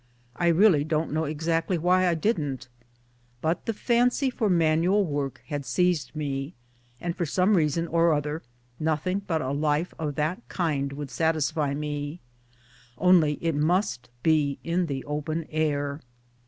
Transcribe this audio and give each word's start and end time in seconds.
I 0.35 0.47
really 0.47 0.83
don't 0.83 1.11
know 1.11 1.25
exactly 1.25 1.77
why 1.77 2.07
I 2.07 2.15
didn't. 2.15 2.67
But 3.39 3.67
the 3.67 3.73
fancy 3.75 4.31
for 4.31 4.49
manual 4.49 5.05
work 5.05 5.43
had 5.45 5.63
seized 5.63 6.15
me, 6.15 6.55
and 6.99 7.15
for 7.15 7.27
some 7.27 7.55
reason 7.55 7.85
or 7.85 8.11
other, 8.11 8.41
nothing 8.79 9.19
but 9.19 9.43
a 9.43 9.51
life 9.51 9.93
of 9.99 10.15
that 10.15 10.41
kind 10.49 10.91
would 10.93 11.11
satisfy 11.11 11.75
me 11.75 12.19
only 12.97 13.33
it 13.45 13.53
must 13.53 14.09
be 14.23 14.57
in 14.63 14.87
the 14.87 15.05
open 15.05 15.45
air. 15.51 16.01